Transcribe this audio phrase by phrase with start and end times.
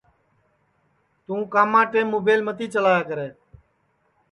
[1.25, 3.27] توں کاما کے ٹیم مُبیل متی چلایا کرے